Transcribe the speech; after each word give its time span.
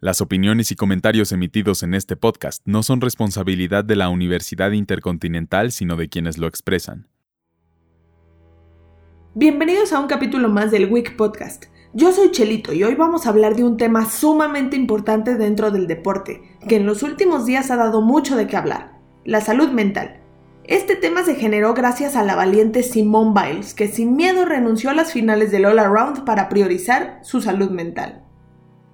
Las 0.00 0.20
opiniones 0.20 0.70
y 0.70 0.76
comentarios 0.76 1.32
emitidos 1.32 1.82
en 1.82 1.92
este 1.92 2.14
podcast 2.14 2.62
no 2.64 2.84
son 2.84 3.00
responsabilidad 3.00 3.82
de 3.84 3.96
la 3.96 4.10
Universidad 4.10 4.70
Intercontinental, 4.70 5.72
sino 5.72 5.96
de 5.96 6.08
quienes 6.08 6.38
lo 6.38 6.46
expresan. 6.46 7.08
Bienvenidos 9.34 9.92
a 9.92 9.98
un 9.98 10.06
capítulo 10.06 10.48
más 10.50 10.70
del 10.70 10.88
Week 10.88 11.16
Podcast. 11.16 11.64
Yo 11.94 12.12
soy 12.12 12.30
Chelito 12.30 12.72
y 12.72 12.84
hoy 12.84 12.94
vamos 12.94 13.26
a 13.26 13.30
hablar 13.30 13.56
de 13.56 13.64
un 13.64 13.76
tema 13.76 14.08
sumamente 14.08 14.76
importante 14.76 15.34
dentro 15.34 15.72
del 15.72 15.88
deporte, 15.88 16.42
que 16.68 16.76
en 16.76 16.86
los 16.86 17.02
últimos 17.02 17.44
días 17.44 17.72
ha 17.72 17.76
dado 17.76 18.00
mucho 18.00 18.36
de 18.36 18.46
qué 18.46 18.56
hablar, 18.56 19.00
la 19.24 19.40
salud 19.40 19.70
mental. 19.70 20.20
Este 20.62 20.94
tema 20.94 21.24
se 21.24 21.34
generó 21.34 21.74
gracias 21.74 22.14
a 22.14 22.22
la 22.22 22.36
valiente 22.36 22.84
Simone 22.84 23.34
Biles, 23.34 23.74
que 23.74 23.88
sin 23.88 24.14
miedo 24.14 24.44
renunció 24.44 24.90
a 24.90 24.94
las 24.94 25.12
finales 25.12 25.50
del 25.50 25.64
All 25.64 25.80
Around 25.80 26.24
para 26.24 26.48
priorizar 26.48 27.18
su 27.24 27.40
salud 27.40 27.70
mental. 27.70 28.27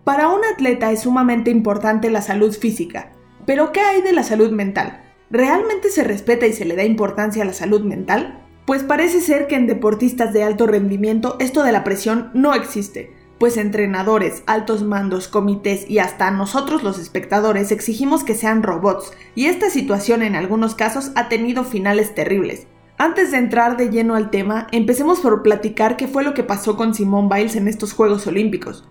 Para 0.05 0.29
un 0.29 0.45
atleta 0.45 0.93
es 0.93 1.01
sumamente 1.01 1.51
importante 1.51 2.11
la 2.11 2.21
salud 2.21 2.55
física, 2.55 3.11
pero 3.47 3.73
¿qué 3.73 3.81
hay 3.81 4.03
de 4.03 4.13
la 4.13 4.23
salud 4.23 4.51
mental? 4.51 5.03
¿Realmente 5.31 5.89
se 5.89 6.05
respeta 6.05 6.47
y 6.47 6.53
se 6.53 6.67
le 6.67 6.77
da 6.77 6.85
importancia 6.85 7.43
a 7.43 7.47
la 7.47 7.55
salud 7.55 7.81
mental? 7.81 8.45
Pues 8.67 8.83
parece 8.83 9.23
ser 9.23 9.47
que 9.47 9.57
en 9.57 9.67
deportistas 9.67 10.35
de 10.35 10.45
alto 10.45 10.67
rendimiento 10.67 11.37
esto 11.41 11.63
de 11.63 11.73
la 11.73 11.85
presión 11.85 12.31
no 12.35 12.53
existe, 12.53 13.15
pues 13.39 13.57
entrenadores, 13.57 14.43
altos 14.45 14.83
mandos, 14.83 15.27
comités 15.27 15.89
y 15.89 16.01
hasta 16.01 16.31
nosotros 16.31 16.83
los 16.83 16.99
espectadores 16.99 17.73
exigimos 17.73 18.25
que 18.25 18.35
sean 18.35 18.63
robots, 18.63 19.11
y 19.35 19.47
esta 19.47 19.71
situación 19.71 20.23
en 20.23 20.37
algunos 20.37 20.75
casos 20.75 21.13
ha 21.15 21.31
tenido 21.31 21.65
finales 21.65 22.15
terribles. 22.15 22.67
Antes 22.99 23.31
de 23.31 23.39
entrar 23.39 23.79
de 23.79 23.89
lleno 23.89 24.17
al 24.17 24.29
tema, 24.29 24.67
empecemos 24.71 25.21
por 25.21 25.43
platicar 25.43 25.97
qué 25.97 26.09
fue 26.09 26.25
lo 26.25 26.35
que 26.35 26.45
pasó 26.45 26.77
con 26.77 26.95
Simone 26.95 27.35
Biles 27.35 27.57
en 27.57 27.69
estos 27.69 27.95
Juegos 27.95 28.27
Olímpicos. 28.27 28.87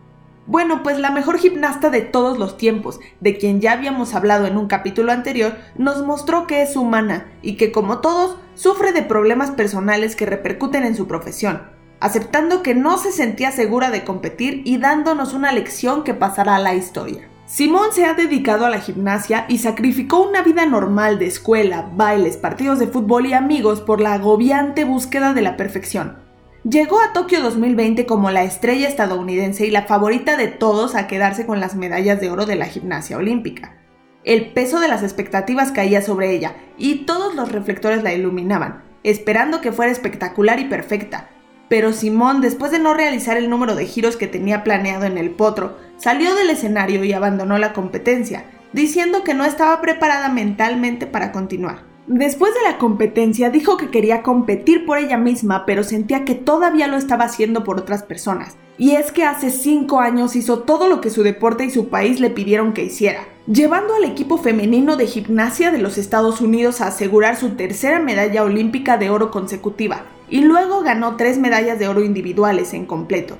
Bueno, 0.45 0.83
pues 0.83 0.99
la 0.99 1.09
mejor 1.09 1.37
gimnasta 1.37 1.89
de 1.89 2.01
todos 2.01 2.37
los 2.37 2.57
tiempos, 2.57 2.99
de 3.21 3.37
quien 3.37 3.61
ya 3.61 3.71
habíamos 3.71 4.13
hablado 4.13 4.45
en 4.45 4.57
un 4.57 4.67
capítulo 4.67 5.13
anterior, 5.13 5.55
nos 5.77 6.05
mostró 6.05 6.47
que 6.47 6.61
es 6.61 6.75
humana 6.75 7.31
y 7.41 7.55
que 7.55 7.71
como 7.71 7.99
todos, 7.99 8.37
sufre 8.53 8.91
de 8.91 9.03
problemas 9.03 9.51
personales 9.51 10.17
que 10.17 10.25
repercuten 10.25 10.83
en 10.83 10.97
su 10.97 11.07
profesión, 11.07 11.61
aceptando 12.01 12.61
que 12.61 12.75
no 12.75 12.97
se 12.97 13.13
sentía 13.13 13.51
segura 13.53 13.89
de 13.89 14.03
competir 14.03 14.63
y 14.65 14.79
dándonos 14.79 15.33
una 15.33 15.53
lección 15.53 16.03
que 16.03 16.13
pasará 16.13 16.57
a 16.57 16.59
la 16.59 16.75
historia. 16.75 17.29
Simón 17.45 17.93
se 17.93 18.05
ha 18.05 18.13
dedicado 18.13 18.65
a 18.65 18.69
la 18.69 18.79
gimnasia 18.79 19.45
y 19.47 19.59
sacrificó 19.59 20.27
una 20.27 20.41
vida 20.41 20.65
normal 20.65 21.19
de 21.19 21.27
escuela, 21.27 21.89
bailes, 21.93 22.35
partidos 22.35 22.79
de 22.79 22.87
fútbol 22.87 23.27
y 23.27 23.33
amigos 23.33 23.79
por 23.79 24.01
la 24.01 24.13
agobiante 24.13 24.83
búsqueda 24.83 25.33
de 25.33 25.41
la 25.41 25.55
perfección 25.55 26.22
Llegó 26.63 27.01
a 27.01 27.11
Tokio 27.11 27.41
2020 27.41 28.05
como 28.05 28.31
la 28.31 28.43
estrella 28.43 28.87
estadounidense 28.87 29.67
y 29.67 29.69
la 29.69 29.83
favorita 29.83 30.37
de 30.37 30.47
todos 30.47 30.95
a 30.95 31.07
quedarse 31.07 31.45
con 31.45 31.59
las 31.59 31.75
medallas 31.75 32.21
de 32.21 32.29
oro 32.29 32.45
de 32.45 32.55
la 32.55 32.67
gimnasia 32.67 33.17
olímpica. 33.17 33.75
El 34.23 34.53
peso 34.53 34.79
de 34.79 34.87
las 34.87 35.03
expectativas 35.03 35.73
caía 35.73 36.01
sobre 36.01 36.31
ella 36.31 36.55
y 36.77 37.03
todos 37.03 37.35
los 37.35 37.51
reflectores 37.51 38.01
la 38.01 38.13
iluminaban, 38.13 38.81
esperando 39.03 39.59
que 39.59 39.73
fuera 39.73 39.91
espectacular 39.91 40.57
y 40.61 40.65
perfecta. 40.65 41.27
Pero 41.67 41.91
Simón, 41.91 42.39
después 42.39 42.71
de 42.71 42.79
no 42.79 42.93
realizar 42.93 43.35
el 43.35 43.49
número 43.49 43.75
de 43.75 43.85
giros 43.85 44.15
que 44.15 44.27
tenía 44.27 44.63
planeado 44.63 45.03
en 45.03 45.17
el 45.17 45.31
potro, 45.31 45.77
salió 45.97 46.33
del 46.33 46.49
escenario 46.49 47.03
y 47.03 47.11
abandonó 47.11 47.57
la 47.57 47.73
competencia, 47.73 48.45
diciendo 48.71 49.25
que 49.25 49.33
no 49.33 49.43
estaba 49.43 49.81
preparada 49.81 50.29
mentalmente 50.29 51.07
para 51.07 51.33
continuar. 51.33 51.92
Después 52.07 52.53
de 52.53 52.69
la 52.69 52.77
competencia 52.79 53.49
dijo 53.49 53.77
que 53.77 53.89
quería 53.89 54.23
competir 54.23 54.85
por 54.85 54.97
ella 54.97 55.17
misma, 55.17 55.65
pero 55.65 55.83
sentía 55.83 56.25
que 56.25 56.35
todavía 56.35 56.87
lo 56.87 56.97
estaba 56.97 57.23
haciendo 57.23 57.63
por 57.63 57.79
otras 57.79 58.03
personas. 58.03 58.57
Y 58.77 58.91
es 58.91 59.13
que 59.13 59.23
hace 59.23 59.51
5 59.51 60.01
años 60.01 60.35
hizo 60.35 60.59
todo 60.59 60.89
lo 60.89 60.99
que 60.99 61.09
su 61.09 61.23
deporte 61.23 61.63
y 61.63 61.69
su 61.69 61.87
país 61.87 62.19
le 62.19 62.29
pidieron 62.29 62.73
que 62.73 62.83
hiciera, 62.83 63.21
llevando 63.47 63.95
al 63.95 64.03
equipo 64.03 64.37
femenino 64.37 64.97
de 64.97 65.07
gimnasia 65.07 65.71
de 65.71 65.77
los 65.77 65.97
Estados 65.97 66.41
Unidos 66.41 66.81
a 66.81 66.87
asegurar 66.87 67.37
su 67.37 67.51
tercera 67.51 67.99
medalla 67.99 68.43
olímpica 68.43 68.97
de 68.97 69.09
oro 69.09 69.31
consecutiva, 69.31 70.01
y 70.29 70.41
luego 70.41 70.81
ganó 70.81 71.15
tres 71.15 71.37
medallas 71.37 71.79
de 71.79 71.87
oro 71.87 72.03
individuales 72.03 72.73
en 72.73 72.85
completo 72.85 73.37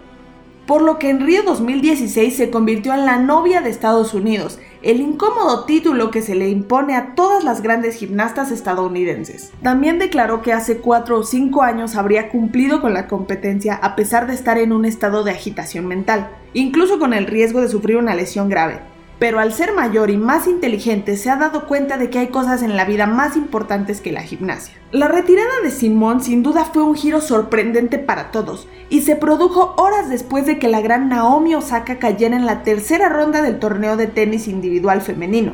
por 0.65 0.81
lo 0.81 0.97
que 0.97 1.09
en 1.09 1.25
Río 1.25 1.43
2016 1.43 2.35
se 2.35 2.49
convirtió 2.49 2.93
en 2.93 3.05
la 3.05 3.17
novia 3.17 3.61
de 3.61 3.69
Estados 3.69 4.13
Unidos, 4.13 4.59
el 4.81 5.01
incómodo 5.01 5.65
título 5.65 6.11
que 6.11 6.21
se 6.21 6.35
le 6.35 6.49
impone 6.49 6.95
a 6.95 7.15
todas 7.15 7.43
las 7.43 7.61
grandes 7.61 7.95
gimnastas 7.95 8.51
estadounidenses. 8.51 9.51
También 9.61 9.99
declaró 9.99 10.41
que 10.41 10.53
hace 10.53 10.77
4 10.77 11.19
o 11.19 11.23
5 11.23 11.61
años 11.63 11.95
habría 11.95 12.29
cumplido 12.29 12.81
con 12.81 12.93
la 12.93 13.07
competencia 13.07 13.75
a 13.75 13.95
pesar 13.95 14.27
de 14.27 14.33
estar 14.33 14.57
en 14.57 14.71
un 14.71 14.85
estado 14.85 15.23
de 15.23 15.31
agitación 15.31 15.87
mental, 15.87 16.29
incluso 16.53 16.99
con 16.99 17.13
el 17.13 17.27
riesgo 17.27 17.61
de 17.61 17.69
sufrir 17.69 17.97
una 17.97 18.15
lesión 18.15 18.49
grave 18.49 18.92
pero 19.23 19.39
al 19.39 19.53
ser 19.53 19.71
mayor 19.71 20.09
y 20.09 20.17
más 20.17 20.47
inteligente 20.47 21.15
se 21.15 21.29
ha 21.29 21.37
dado 21.37 21.65
cuenta 21.65 21.95
de 21.95 22.09
que 22.09 22.19
hay 22.19 22.27
cosas 22.27 22.61
en 22.61 22.75
la 22.75 22.83
vida 22.83 23.05
más 23.05 23.37
importantes 23.37 24.01
que 24.01 24.11
la 24.11 24.21
gimnasia. 24.21 24.75
La 24.91 25.07
retirada 25.07 25.61
de 25.63 25.71
Simón 25.71 26.21
sin 26.21 26.43
duda 26.43 26.65
fue 26.65 26.83
un 26.83 26.93
giro 26.93 27.21
sorprendente 27.21 27.99
para 27.99 28.31
todos 28.31 28.67
y 28.89 29.03
se 29.03 29.15
produjo 29.15 29.75
horas 29.77 30.09
después 30.09 30.45
de 30.45 30.59
que 30.59 30.67
la 30.67 30.81
gran 30.81 31.07
Naomi 31.07 31.55
Osaka 31.55 31.99
cayera 31.99 32.35
en 32.35 32.45
la 32.45 32.63
tercera 32.63 33.07
ronda 33.07 33.41
del 33.41 33.59
torneo 33.59 33.95
de 33.95 34.07
tenis 34.07 34.49
individual 34.49 34.99
femenino. 34.99 35.53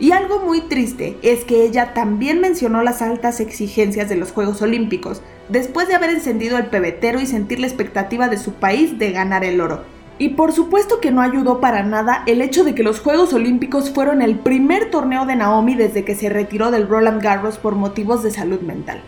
Y 0.00 0.10
algo 0.10 0.40
muy 0.40 0.62
triste 0.62 1.16
es 1.22 1.44
que 1.44 1.62
ella 1.62 1.94
también 1.94 2.40
mencionó 2.40 2.82
las 2.82 3.00
altas 3.00 3.38
exigencias 3.38 4.08
de 4.08 4.16
los 4.16 4.32
Juegos 4.32 4.60
Olímpicos, 4.60 5.22
después 5.48 5.86
de 5.86 5.94
haber 5.94 6.10
encendido 6.10 6.58
el 6.58 6.66
pebetero 6.66 7.20
y 7.20 7.26
sentir 7.26 7.60
la 7.60 7.68
expectativa 7.68 8.26
de 8.26 8.38
su 8.38 8.54
país 8.54 8.98
de 8.98 9.12
ganar 9.12 9.44
el 9.44 9.60
oro. 9.60 9.93
Y 10.18 10.30
por 10.30 10.52
supuesto 10.52 11.00
que 11.00 11.10
no 11.10 11.20
ayudó 11.20 11.60
para 11.60 11.82
nada 11.82 12.22
el 12.26 12.40
hecho 12.40 12.62
de 12.62 12.74
que 12.74 12.84
los 12.84 13.00
Juegos 13.00 13.32
Olímpicos 13.32 13.90
fueron 13.90 14.22
el 14.22 14.38
primer 14.38 14.90
torneo 14.90 15.26
de 15.26 15.34
Naomi 15.34 15.74
desde 15.74 16.04
que 16.04 16.14
se 16.14 16.28
retiró 16.28 16.70
del 16.70 16.88
Roland 16.88 17.20
Garros 17.20 17.58
por 17.58 17.74
motivos 17.74 18.22
de 18.22 18.30
salud 18.30 18.60
mental. 18.60 19.00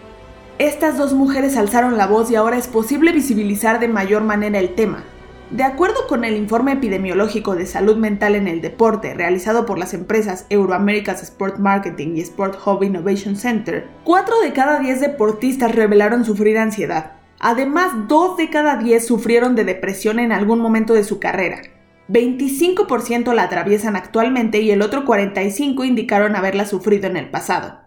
Estas 0.59 0.99
dos 0.99 1.13
mujeres 1.13 1.57
alzaron 1.57 1.97
la 1.97 2.07
voz 2.07 2.31
y 2.31 2.35
ahora 2.35 2.57
es 2.57 2.67
posible 2.67 3.13
visibilizar 3.13 3.79
de 3.79 3.89
mayor 3.89 4.23
manera 4.23 4.59
el 4.59 4.75
tema. 4.75 5.05
De 5.51 5.63
acuerdo 5.63 6.09
con 6.09 6.25
el 6.25 6.35
informe 6.35 6.73
epidemiológico 6.73 7.55
de 7.55 7.67
salud 7.67 7.97
mental 7.99 8.35
en 8.35 8.49
el 8.49 8.61
deporte 8.61 9.15
realizado 9.15 9.65
por 9.65 9.79
las 9.79 9.95
empresas 9.95 10.45
Euroamerica's 10.49 11.23
Sport 11.23 11.59
Marketing 11.59 12.17
y 12.17 12.21
Sport 12.23 12.59
Hub 12.67 12.83
Innovation 12.83 13.37
Center, 13.37 13.87
4 14.03 14.41
de 14.41 14.53
cada 14.53 14.81
10 14.81 15.01
deportistas 15.01 15.73
revelaron 15.73 16.25
sufrir 16.25 16.59
ansiedad, 16.59 17.13
Además, 17.41 17.93
dos 18.09 18.37
de 18.37 18.51
cada 18.51 18.77
diez 18.77 19.07
sufrieron 19.07 19.55
de 19.55 19.65
depresión 19.65 20.19
en 20.19 20.33
algún 20.33 20.61
momento 20.61 20.95
de 20.95 21.05
su 21.05 21.21
carrera. 21.21 21.61
25% 22.09 23.35
la 23.35 23.43
atraviesan 23.45 23.97
actualmente 23.97 24.61
y 24.61 24.71
el 24.71 24.83
otro 24.83 25.05
45% 25.05 25.85
indicaron 25.87 26.37
haberla 26.37 26.65
sufrido 26.65 27.09
en 27.09 27.17
el 27.17 27.31
pasado. 27.31 27.81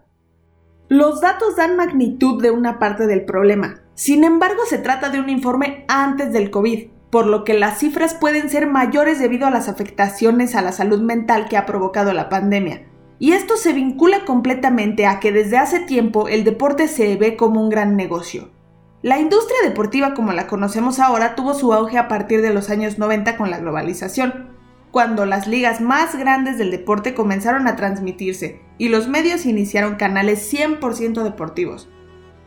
Los 0.88 1.20
datos 1.20 1.56
dan 1.56 1.76
magnitud 1.76 2.42
de 2.42 2.50
una 2.50 2.78
parte 2.78 3.06
del 3.06 3.24
problema. 3.24 3.80
Sin 3.94 4.24
embargo, 4.24 4.62
se 4.68 4.78
trata 4.78 5.08
de 5.08 5.20
un 5.20 5.30
informe 5.30 5.84
antes 5.88 6.32
del 6.32 6.50
COVID, 6.50 6.88
por 7.10 7.26
lo 7.26 7.44
que 7.44 7.54
las 7.54 7.78
cifras 7.78 8.14
pueden 8.14 8.50
ser 8.50 8.66
mayores 8.66 9.18
debido 9.18 9.46
a 9.46 9.50
las 9.50 9.68
afectaciones 9.68 10.54
a 10.54 10.62
la 10.62 10.72
salud 10.72 11.00
mental 11.00 11.48
que 11.48 11.56
ha 11.56 11.66
provocado 11.66 12.12
la 12.12 12.28
pandemia. 12.28 12.86
Y 13.18 13.32
esto 13.32 13.56
se 13.56 13.72
vincula 13.72 14.24
completamente 14.24 15.06
a 15.06 15.20
que 15.20 15.30
desde 15.30 15.58
hace 15.58 15.80
tiempo 15.80 16.28
el 16.28 16.42
deporte 16.42 16.88
se 16.88 17.16
ve 17.16 17.36
como 17.36 17.62
un 17.62 17.68
gran 17.68 17.94
negocio. 17.94 18.50
La 19.02 19.18
industria 19.18 19.56
deportiva 19.64 20.12
como 20.12 20.34
la 20.34 20.46
conocemos 20.46 20.98
ahora 20.98 21.34
tuvo 21.34 21.54
su 21.54 21.72
auge 21.72 21.96
a 21.96 22.06
partir 22.06 22.42
de 22.42 22.52
los 22.52 22.68
años 22.68 22.98
90 22.98 23.38
con 23.38 23.50
la 23.50 23.58
globalización, 23.58 24.50
cuando 24.90 25.24
las 25.24 25.46
ligas 25.46 25.80
más 25.80 26.18
grandes 26.18 26.58
del 26.58 26.70
deporte 26.70 27.14
comenzaron 27.14 27.66
a 27.66 27.76
transmitirse 27.76 28.60
y 28.76 28.90
los 28.90 29.08
medios 29.08 29.46
iniciaron 29.46 29.94
canales 29.94 30.52
100% 30.52 31.22
deportivos. 31.22 31.88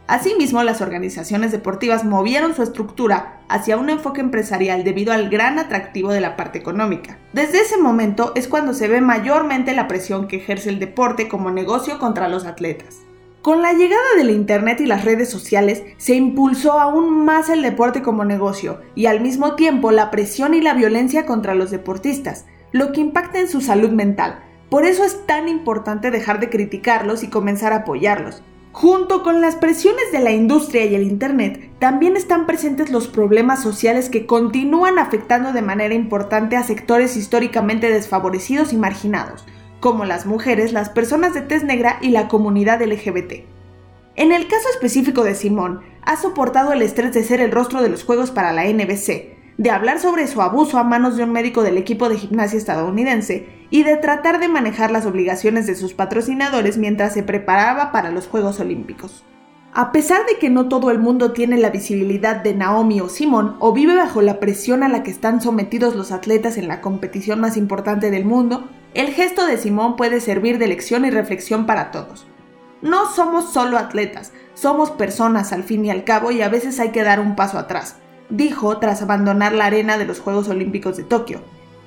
Asimismo, 0.06 0.62
las 0.62 0.82
organizaciones 0.82 1.52
deportivas 1.52 2.06
movieron 2.06 2.54
su 2.54 2.62
estructura 2.62 3.42
hacia 3.50 3.78
un 3.78 3.90
enfoque 3.90 4.22
empresarial 4.22 4.84
debido 4.84 5.12
al 5.12 5.30
gran 5.30 5.58
atractivo 5.58 6.12
de 6.12 6.22
la 6.22 6.36
parte 6.36 6.60
económica. 6.60 7.18
Desde 7.34 7.62
ese 7.62 7.78
momento 7.78 8.32
es 8.36 8.48
cuando 8.48 8.76
se 8.76 8.88
ve 8.88 9.02
mayormente 9.02 9.74
la 9.74 9.88
presión 9.88 10.28
que 10.28 10.36
ejerce 10.36 10.70
el 10.70 10.78
deporte 10.78 11.28
como 11.28 11.50
negocio 11.50 11.98
contra 11.98 12.28
los 12.28 12.46
atletas. 12.46 12.98
Con 13.44 13.62
la 13.62 13.74
llegada 13.74 14.16
del 14.16 14.30
Internet 14.30 14.80
y 14.80 14.86
las 14.86 15.04
redes 15.04 15.30
sociales 15.30 15.84
se 15.98 16.16
impulsó 16.16 16.80
aún 16.80 17.26
más 17.26 17.50
el 17.50 17.62
deporte 17.62 18.02
como 18.02 18.24
negocio 18.24 18.80
y 18.96 19.08
al 19.08 19.20
mismo 19.20 19.56
tiempo 19.56 19.92
la 19.92 20.12
presión 20.12 20.54
y 20.54 20.62
la 20.62 20.74
violencia 20.74 21.26
contra 21.26 21.54
los 21.54 21.70
deportistas, 21.70 22.46
lo 22.72 22.94
que 22.94 23.02
impacta 23.02 23.40
en 23.40 23.50
su 23.50 23.60
salud 23.60 23.90
mental. 23.90 24.42
Por 24.70 24.86
eso 24.86 25.04
es 25.04 25.26
tan 25.26 25.50
importante 25.50 26.10
dejar 26.10 26.40
de 26.40 26.50
criticarlos 26.50 27.22
y 27.22 27.28
comenzar 27.28 27.74
a 27.74 27.80
apoyarlos. 27.80 28.42
Junto 28.72 29.24
con 29.24 29.42
las 29.42 29.58
presiones 29.58 30.10
de 30.14 30.20
la 30.20 30.32
industria 30.32 30.86
y 30.86 30.96
el 30.96 31.04
Internet, 31.04 31.70
también 31.80 32.16
están 32.16 32.46
presentes 32.46 32.92
los 32.92 33.10
problemas 33.10 33.62
sociales 33.62 34.08
que 34.08 34.26
continúan 34.26 35.00
afectando 35.00 35.52
de 35.52 35.62
manera 35.62 35.96
importante 35.96 36.56
a 36.56 36.64
sectores 36.64 37.18
históricamente 37.18 37.90
desfavorecidos 37.90 38.72
y 38.72 38.78
marginados, 38.78 39.46
como 39.84 40.06
las 40.06 40.26
mujeres, 40.26 40.72
las 40.72 40.88
personas 40.88 41.34
de 41.34 41.42
tez 41.42 41.66
negra 41.66 41.98
y 42.00 42.12
la 42.12 42.30
comunidad 42.30 42.82
LGBT. 42.82 43.44
En 44.16 44.32
el 44.32 44.48
caso 44.48 44.70
específico 44.70 45.26
de 45.26 45.36
Simón, 45.36 45.82
ha 46.04 46.16
soportado 46.16 46.72
el 46.72 46.82
estrés 46.82 47.14
de 47.14 47.22
ser 47.22 47.42
el 47.42 47.52
rostro 47.52 47.82
de 47.82 47.90
los 47.90 48.06
Juegos 48.06 48.32
para 48.32 48.54
la 48.54 48.64
NBC, 48.64 49.58
de 49.58 49.70
hablar 49.72 50.00
sobre 50.00 50.28
su 50.28 50.42
abuso 50.42 50.78
a 50.78 50.86
manos 50.86 51.18
de 51.18 51.26
un 51.26 51.34
médico 51.34 51.64
del 51.64 51.78
equipo 51.78 52.08
de 52.08 52.18
gimnasia 52.18 52.58
estadounidense 52.58 53.50
y 53.72 53.84
de 53.84 53.98
tratar 53.98 54.40
de 54.40 54.48
manejar 54.48 54.90
las 54.90 55.06
obligaciones 55.06 55.68
de 55.68 55.76
sus 55.76 55.94
patrocinadores 55.94 56.78
mientras 56.78 57.14
se 57.14 57.24
preparaba 57.24 57.92
para 57.92 58.10
los 58.10 58.30
Juegos 58.30 58.62
Olímpicos. 58.62 59.26
A 59.74 59.92
pesar 59.92 60.26
de 60.28 60.38
que 60.40 60.50
no 60.50 60.70
todo 60.70 60.92
el 60.92 61.00
mundo 61.00 61.34
tiene 61.34 61.58
la 61.58 61.72
visibilidad 61.72 62.38
de 62.38 62.54
Naomi 62.54 63.02
o 63.02 63.10
Simón 63.10 63.58
o 63.60 63.74
vive 63.74 63.98
bajo 63.98 64.22
la 64.22 64.40
presión 64.40 64.82
a 64.82 64.88
la 64.88 65.04
que 65.04 65.12
están 65.12 65.42
sometidos 65.42 65.94
los 65.94 66.14
atletas 66.14 66.58
en 66.58 66.70
la 66.70 66.80
competición 66.80 67.42
más 67.42 67.58
importante 67.58 68.12
del 68.12 68.24
mundo, 68.24 68.70
el 68.94 69.08
gesto 69.08 69.46
de 69.48 69.58
Simón 69.58 69.96
puede 69.96 70.22
servir 70.22 70.60
de 70.60 70.68
lección 70.68 71.06
y 71.06 71.10
reflexión 71.10 71.66
para 71.66 71.92
todos. 71.92 72.28
No 72.82 73.10
somos 73.12 73.52
solo 73.52 73.78
atletas, 73.78 74.34
somos 74.54 74.92
personas 74.92 75.52
al 75.54 75.64
fin 75.64 75.86
y 75.86 75.90
al 75.90 76.04
cabo 76.04 76.32
y 76.32 76.42
a 76.42 76.50
veces 76.50 76.80
hay 76.80 76.90
que 76.90 77.04
dar 77.04 77.20
un 77.20 77.36
paso 77.36 77.58
atrás, 77.58 77.96
dijo 78.30 78.78
tras 78.78 79.02
abandonar 79.02 79.54
la 79.54 79.66
arena 79.66 79.98
de 79.98 80.06
los 80.06 80.20
Juegos 80.20 80.48
Olímpicos 80.50 80.98
de 80.98 81.04
Tokio. 81.04 81.42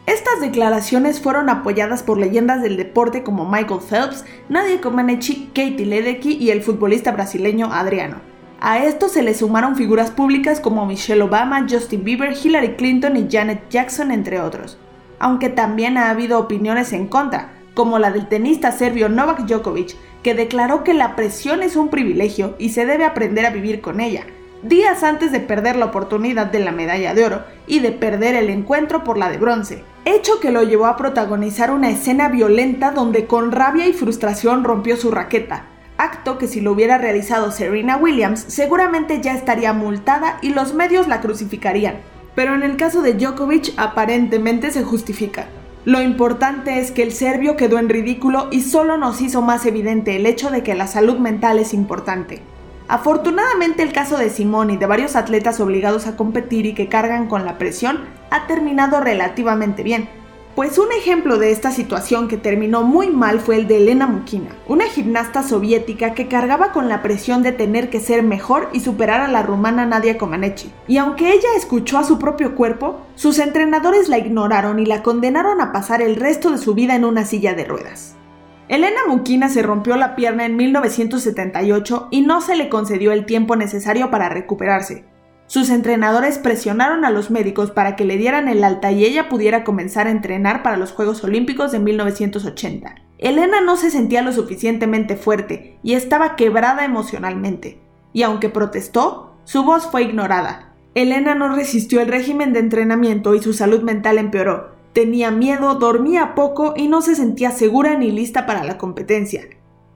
Estas 0.06 0.41
declaraciones 0.41 1.20
fueron 1.20 1.49
apoyadas 1.49 2.03
por 2.03 2.19
leyendas 2.19 2.62
del 2.62 2.76
deporte 2.76 3.23
como 3.23 3.49
Michael 3.49 3.81
Phelps, 3.81 4.25
Nadia 4.49 4.81
Comaneci, 4.81 5.50
Katie 5.55 5.85
Ledecky 5.85 6.35
y 6.35 6.50
el 6.50 6.62
futbolista 6.62 7.12
brasileño 7.12 7.73
Adriano. 7.73 8.17
A 8.61 8.85
esto 8.85 9.08
se 9.08 9.23
le 9.23 9.35
sumaron 9.35 9.76
figuras 9.76 10.11
públicas 10.11 10.61
como 10.61 10.87
Michelle 10.87 11.23
Obama, 11.23 11.67
Justin 11.69 12.05
Bieber, 12.05 12.35
Hillary 12.37 12.76
Clinton 12.76 13.17
y 13.17 13.29
Janet 13.31 13.69
Jackson, 13.69 14.11
entre 14.11 14.41
otros. 14.41 14.79
Aunque 15.19 15.49
también 15.49 15.99
ha 15.99 16.11
habido 16.11 16.39
opiniones 16.39 16.93
en 16.93 17.07
contra, 17.07 17.53
como 17.75 17.99
la 17.99 18.11
del 18.11 18.29
tenista 18.29 18.73
serbio 18.73 19.09
Novak 19.09 19.47
Djokovic, 19.47 19.97
que 20.23 20.35
declaró 20.35 20.85
que 20.85 20.95
la 20.95 21.17
presión 21.17 21.63
es 21.63 21.77
un 21.77 21.89
privilegio 21.89 22.55
y 22.59 22.71
se 22.71 22.87
debe 22.87 23.05
aprender 23.05 23.47
a 23.47 23.51
vivir 23.51 23.81
con 23.81 24.01
ella, 24.01 24.25
días 24.63 25.03
antes 25.03 25.33
de 25.33 25.41
perder 25.41 25.77
la 25.77 25.87
oportunidad 25.87 26.47
de 26.47 26.61
la 26.61 26.73
medalla 26.73 27.15
de 27.15 27.25
oro 27.25 27.45
y 27.67 27.81
de 27.81 27.93
perder 27.93 28.35
el 28.35 28.51
encuentro 28.51 29.05
por 29.05 29.19
la 29.19 29.31
de 29.31 29.39
bronce 29.39 29.85
hecho 30.07 30.39
que 30.39 30.53
lo 30.53 30.63
llevó 30.63 30.87
a 30.87 30.97
protagonizar 30.97 31.73
una 31.73 31.91
escena 31.91 32.29
violenta 32.29 32.93
donde 32.93 33.27
con 33.27 33.51
rabia 33.51 33.87
y 33.87 33.93
frustración 33.93 34.63
rompió 34.63 34.97
su 34.97 35.11
raqueta, 35.11 35.65
acto 35.99 36.39
que 36.39 36.47
si 36.47 36.61
lo 36.61 36.73
hubiera 36.73 36.97
realizado 36.97 37.51
Serena 37.51 37.97
Williams 37.97 38.45
seguramente 38.47 39.21
ya 39.21 39.35
estaría 39.35 39.73
multada 39.73 40.39
y 40.43 40.51
los 40.51 40.75
medios 40.75 41.09
la 41.09 41.21
crucificarían. 41.21 41.97
Pero 42.37 42.55
en 42.55 42.62
el 42.62 42.77
caso 42.77 43.03
de 43.03 43.15
Djokovic 43.15 43.73
aparentemente 43.77 44.71
se 44.71 44.85
justifica. 44.85 45.49
Lo 45.85 46.03
importante 46.03 46.81
es 46.81 46.93
que 46.93 47.03
el 47.03 47.12
serbio 47.12 47.56
quedó 47.56 47.79
en 47.79 47.88
ridículo 47.88 48.49
y 48.50 48.61
solo 48.61 48.99
nos 48.99 49.21
hizo 49.21 49.43
más 49.43 49.67
evidente 49.67 50.17
el 50.17 50.27
hecho 50.27 50.50
de 50.50 50.62
que 50.62 50.75
la 50.75 50.87
salud 50.87 51.19
mental 51.19 51.59
es 51.59 51.73
importante. 51.73 52.43
Afortunadamente 52.88 53.83
el 53.83 53.93
caso 53.93 54.17
de 54.19 54.31
Simón 54.31 54.71
y 54.71 54.77
de 54.77 54.87
varios 54.87 55.17
atletas 55.17 55.59
obligados 55.59 56.06
a 56.06 56.17
competir 56.17 56.67
y 56.67 56.75
que 56.75 56.88
cargan 56.88 57.27
con 57.27 57.44
la 57.44 57.59
presión 57.59 58.05
ha 58.31 58.47
terminado 58.47 59.00
relativamente 59.00 59.82
bien, 59.82 60.09
pues 60.56 60.79
un 60.79 60.91
ejemplo 60.91 61.38
de 61.38 61.53
esta 61.53 61.70
situación 61.70 62.29
que 62.29 62.38
terminó 62.38 62.82
muy 62.82 63.11
mal 63.11 63.41
fue 63.41 63.56
el 63.56 63.69
de 63.69 63.76
Elena 63.76 64.06
Mukina, 64.06 64.56
una 64.67 64.87
gimnasta 64.87 65.43
soviética 65.43 66.14
que 66.14 66.29
cargaba 66.29 66.73
con 66.73 66.88
la 66.88 67.03
presión 67.03 67.43
de 67.43 67.53
tener 67.53 67.91
que 67.91 68.00
ser 68.00 68.23
mejor 68.23 68.70
y 68.73 68.81
superar 68.81 69.20
a 69.20 69.29
la 69.29 69.43
rumana 69.43 69.85
Nadia 69.85 70.17
Comaneci. 70.17 70.73
Y 70.88 70.97
aunque 70.97 71.35
ella 71.35 71.50
escuchó 71.58 71.99
a 71.99 72.05
su 72.05 72.19
propio 72.19 72.55
cuerpo, 72.55 73.03
sus 73.17 73.38
entrenadores 73.38 74.08
la 74.08 74.17
ignoraron 74.17 74.79
y 74.79 74.87
la 74.87 75.03
condenaron 75.03 75.61
a 75.61 75.73
pasar 75.73 76.00
el 76.00 76.17
resto 76.17 76.50
de 76.50 76.56
su 76.56 76.75
vida 76.75 76.97
en 76.97 77.05
una 77.05 77.26
silla 77.26 77.53
de 77.53 77.67
ruedas. 77.67 78.17
Elena 78.69 79.00
Mukina 79.06 79.50
se 79.50 79.62
rompió 79.62 79.97
la 79.97 80.17
pierna 80.17 80.47
en 80.47 80.56
1978 80.56 82.08
y 82.11 82.23
no 82.23 82.41
se 82.41 82.56
le 82.56 82.70
concedió 82.70 83.12
el 83.12 83.26
tiempo 83.26 83.56
necesario 83.56 84.11
para 84.11 84.31
recuperarse. 84.31 85.05
Sus 85.46 85.70
entrenadores 85.70 86.38
presionaron 86.38 87.04
a 87.04 87.10
los 87.10 87.31
médicos 87.31 87.70
para 87.70 87.94
que 87.94 88.04
le 88.04 88.16
dieran 88.16 88.48
el 88.48 88.64
alta 88.64 88.90
y 88.90 89.04
ella 89.04 89.28
pudiera 89.28 89.62
comenzar 89.62 90.06
a 90.08 90.10
entrenar 90.10 90.62
para 90.62 90.76
los 90.76 90.93
Juegos 90.93 91.22
Olímpicos 91.22 91.70
de 91.70 91.78
1980. 91.78 92.96
Elena 93.19 93.60
no 93.60 93.76
se 93.76 93.90
sentía 93.90 94.22
lo 94.22 94.32
suficientemente 94.32 95.16
fuerte 95.16 95.78
y 95.82 95.94
estaba 95.94 96.37
quebrada 96.37 96.84
emocionalmente, 96.84 97.81
y 98.12 98.22
aunque 98.22 98.48
protestó, 98.48 99.34
su 99.44 99.62
voz 99.62 99.87
fue 99.87 100.02
ignorada. 100.02 100.72
Elena 100.94 101.34
no 101.34 101.54
resistió 101.54 102.00
el 102.00 102.08
régimen 102.08 102.52
de 102.52 102.58
entrenamiento 102.58 103.34
y 103.34 103.43
su 103.43 103.52
salud 103.52 103.82
mental 103.82 104.19
empeoró, 104.19 104.75
Tenía 104.96 105.31
miedo, 105.31 105.75
dormía 105.75 106.34
poco 106.34 106.72
y 106.75 106.88
no 106.88 107.02
se 107.02 107.14
sentía 107.14 107.50
segura 107.50 107.98
ni 107.98 108.10
lista 108.10 108.46
para 108.46 108.64
la 108.64 108.78
competencia. 108.78 109.43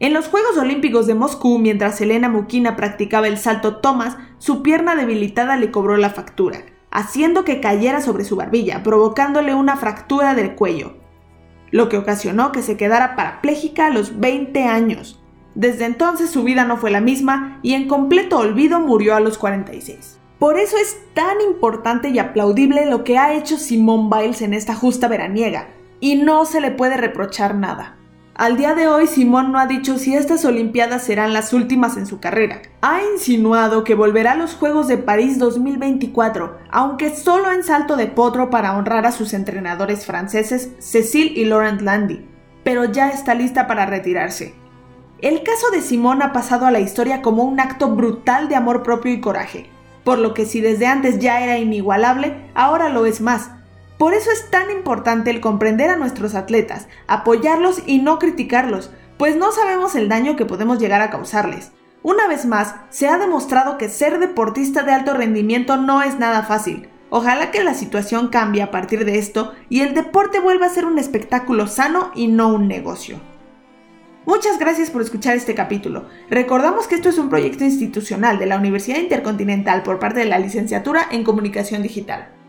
En 0.01 0.15
los 0.15 0.29
Juegos 0.29 0.57
Olímpicos 0.57 1.07
de 1.07 1.15
Moscú, 1.15 1.59
mientras 1.59 2.01
Elena 2.01 2.31
Mukina 2.31 2.75
practicaba 2.75 3.29
el 3.29 3.37
salto 3.37 3.77
Thomas, 3.77 4.17
su 4.39 4.63
pierna 4.63 4.97
debilitada 4.97 5.57
le 5.57 5.71
cobró 5.71 5.99
la 5.99 6.09
factura, 6.09 6.63
haciendo 6.91 7.45
que 7.45 7.61
cayera 7.61 8.01
sobre 8.01 8.25
su 8.25 8.35
barbilla, 8.35 8.83
provocándole 8.83 9.55
una 9.55 9.77
fractura 9.77 10.35
del 10.35 10.55
cuello, 10.55 10.97
lo 11.71 11.91
que 11.91 11.99
ocasionó 11.99 12.51
que 12.51 12.63
se 12.63 12.79
quedara 12.79 13.15
parapléjica 13.15 13.89
a 13.89 13.91
los 13.91 14.19
20 14.19 14.65
años. 14.65 15.23
Desde 15.55 15.85
entonces 15.85 16.31
su 16.31 16.45
vida 16.45 16.65
no 16.65 16.79
fue 16.79 16.91
la 16.91 17.03
misma 17.03 17.59
y 17.63 17.75
en 17.75 17.87
completo 17.87 18.39
olvido 18.39 18.81
murió 18.81 19.15
a 19.17 19.21
los 19.21 19.37
46. 19.37 20.19
Por 20.39 20.59
eso 20.59 20.79
es 20.79 20.97
tan 21.13 21.43
importante 21.43 22.09
y 22.09 22.19
aplaudible 22.19 22.87
lo 22.87 23.05
que 23.05 23.19
ha 23.19 23.35
hecho 23.35 23.59
Simone 23.59 24.09
Biles 24.11 24.41
en 24.41 24.55
esta 24.55 24.75
justa 24.75 25.09
veraniega, 25.09 25.69
y 26.01 26.17
no 26.17 26.47
se 26.47 26.63
le 26.63 26.71
puede 26.71 26.97
reprochar 26.97 27.55
nada. 27.55 28.00
Al 28.41 28.57
día 28.57 28.75
de 28.75 28.89
hoy, 28.89 29.07
Simone 29.07 29.51
no 29.51 29.59
ha 29.59 29.67
dicho 29.67 29.99
si 29.99 30.15
estas 30.15 30.47
Olimpiadas 30.47 31.03
serán 31.03 31.35
las 31.35 31.53
últimas 31.53 31.99
en 31.99 32.07
su 32.07 32.21
carrera. 32.21 32.63
Ha 32.81 33.03
insinuado 33.03 33.85
que 33.85 33.95
volverá 33.95 34.33
a 34.33 34.37
los 34.37 34.55
Juegos 34.55 34.89
de 34.89 34.97
París 34.97 35.39
2024, 35.39 36.57
aunque 36.71 37.15
solo 37.15 37.53
en 37.53 37.63
salto 37.63 37.97
de 37.97 38.07
potro 38.07 38.49
para 38.49 38.79
honrar 38.79 39.05
a 39.05 39.13
sus 39.13 39.35
entrenadores 39.35 40.07
franceses 40.07 40.71
Cécile 40.79 41.39
y 41.39 41.45
Laurent 41.45 41.83
Landy, 41.83 42.27
pero 42.65 42.87
ya 42.87 43.11
está 43.11 43.35
lista 43.35 43.67
para 43.67 43.85
retirarse. 43.85 44.55
El 45.19 45.43
caso 45.43 45.71
de 45.71 45.83
Simone 45.83 46.25
ha 46.25 46.33
pasado 46.33 46.65
a 46.65 46.71
la 46.71 46.81
historia 46.81 47.21
como 47.21 47.43
un 47.43 47.61
acto 47.61 47.95
brutal 47.95 48.49
de 48.49 48.57
amor 48.57 48.83
propio 48.83 49.13
y 49.13 49.21
coraje, 49.21 49.69
por 50.03 50.19
lo 50.19 50.33
que 50.33 50.47
si 50.47 50.63
desde 50.63 50.87
antes 50.87 51.19
ya 51.19 51.43
era 51.43 51.59
inigualable, 51.59 52.51
ahora 52.55 52.89
lo 52.89 53.05
es 53.05 53.21
más. 53.21 53.51
Por 54.01 54.15
eso 54.15 54.31
es 54.31 54.51
tan 54.51 54.71
importante 54.71 55.29
el 55.29 55.43
comprender 55.43 55.91
a 55.91 55.97
nuestros 55.97 56.35
atletas, 56.35 56.89
apoyarlos 57.07 57.83
y 57.85 57.99
no 57.99 58.19
criticarlos, 58.19 58.91
pues 59.19 59.37
no 59.37 59.53
sabemos 59.53 59.95
el 59.95 60.09
daño 60.09 60.37
que 60.37 60.47
podemos 60.47 60.79
llegar 60.79 61.03
a 61.03 61.11
causarles. 61.11 61.73
Una 62.03 62.27
vez 62.27 62.47
más, 62.47 62.77
se 62.89 63.09
ha 63.09 63.19
demostrado 63.19 63.77
que 63.77 63.91
ser 63.91 64.19
deportista 64.19 64.85
de 64.85 64.93
alto 64.93 65.13
rendimiento 65.13 65.77
no 65.77 66.01
es 66.01 66.19
nada 66.19 66.45
fácil. 66.45 66.89
Ojalá 67.11 67.51
que 67.51 67.63
la 67.63 67.75
situación 67.75 68.29
cambie 68.29 68.63
a 68.63 68.71
partir 68.71 69.05
de 69.05 69.19
esto 69.19 69.53
y 69.69 69.81
el 69.81 69.93
deporte 69.93 70.41
vuelva 70.41 70.65
a 70.65 70.71
ser 70.71 70.87
un 70.87 70.99
espectáculo 70.99 71.67
sano 71.67 72.11
y 72.15 72.29
no 72.29 72.55
un 72.55 72.69
negocio. 72.69 73.21
Muchas 74.25 74.59
gracias 74.59 74.89
por 74.89 75.03
escuchar 75.03 75.37
este 75.37 75.55
capítulo. 75.55 76.07
Recordamos 76.31 76.89
que 76.89 76.95
esto 76.95 77.11
es 77.11 77.19
un 77.19 77.29
proyecto 77.29 77.65
institucional 77.65 78.39
de 78.39 78.47
la 78.47 78.57
Universidad 78.57 78.97
Intercontinental 78.97 79.83
por 79.83 79.99
parte 79.99 80.21
de 80.21 80.27
la 80.27 80.39
Licenciatura 80.39 81.07
en 81.11 81.23
Comunicación 81.23 81.83
Digital. 81.83 82.40